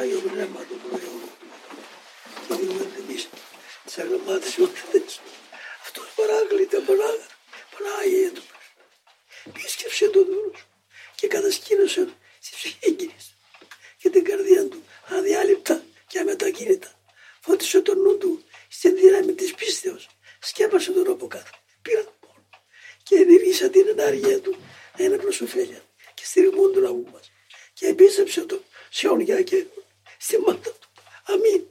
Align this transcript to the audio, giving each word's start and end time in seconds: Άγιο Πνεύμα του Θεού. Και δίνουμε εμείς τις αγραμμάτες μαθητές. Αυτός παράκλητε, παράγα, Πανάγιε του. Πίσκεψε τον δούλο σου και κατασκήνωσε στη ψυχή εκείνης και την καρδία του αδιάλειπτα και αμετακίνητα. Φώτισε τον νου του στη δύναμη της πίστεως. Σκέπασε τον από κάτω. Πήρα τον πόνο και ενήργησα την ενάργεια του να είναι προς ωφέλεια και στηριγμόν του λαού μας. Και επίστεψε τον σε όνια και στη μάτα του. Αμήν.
Άγιο 0.00 0.20
Πνεύμα 0.20 0.60
του 0.68 0.80
Θεού. 0.90 1.20
Και 2.48 2.54
δίνουμε 2.54 2.86
εμείς 2.98 3.28
τις 3.84 3.98
αγραμμάτες 3.98 4.56
μαθητές. 4.56 5.20
Αυτός 5.82 6.06
παράκλητε, 6.16 6.78
παράγα, 6.78 7.26
Πανάγιε 7.72 8.30
του. 8.30 8.42
Πίσκεψε 9.52 10.08
τον 10.08 10.24
δούλο 10.24 10.52
σου 10.56 10.66
και 11.14 11.26
κατασκήνωσε 11.26 12.08
στη 12.40 12.56
ψυχή 12.56 12.78
εκείνης 12.80 13.34
και 13.96 14.10
την 14.10 14.24
καρδία 14.24 14.68
του 14.68 14.82
αδιάλειπτα 15.06 15.82
και 16.06 16.18
αμετακίνητα. 16.18 16.92
Φώτισε 17.40 17.80
τον 17.80 17.98
νου 17.98 18.18
του 18.18 18.44
στη 18.68 18.92
δύναμη 18.92 19.32
της 19.32 19.54
πίστεως. 19.54 20.08
Σκέπασε 20.38 20.92
τον 20.92 21.10
από 21.10 21.26
κάτω. 21.26 21.50
Πήρα 21.82 22.04
τον 22.04 22.14
πόνο 22.20 22.48
και 23.02 23.14
ενήργησα 23.16 23.68
την 23.70 23.88
ενάργεια 23.88 24.40
του 24.40 24.56
να 24.96 25.04
είναι 25.04 25.16
προς 25.16 25.40
ωφέλεια 25.40 25.82
και 26.14 26.24
στηριγμόν 26.24 26.72
του 26.72 26.80
λαού 26.80 27.06
μας. 27.12 27.32
Και 27.72 27.86
επίστεψε 27.86 28.40
τον 28.40 28.64
σε 28.90 29.08
όνια 29.08 29.42
και 29.42 29.64
στη 30.20 30.38
μάτα 30.38 30.70
του. 30.80 30.88
Αμήν. 31.26 31.69